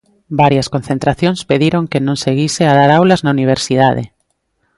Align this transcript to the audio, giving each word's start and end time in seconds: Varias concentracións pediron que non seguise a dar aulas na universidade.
Varias 0.41 0.67
concentracións 0.75 1.39
pediron 1.49 1.83
que 1.91 2.03
non 2.07 2.17
seguise 2.25 2.63
a 2.67 2.73
dar 2.79 2.89
aulas 2.97 3.21
na 3.21 3.33
universidade. 3.37 4.03